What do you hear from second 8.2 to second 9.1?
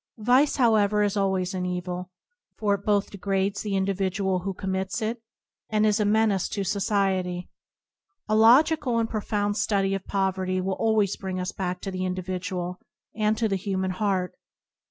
A logical and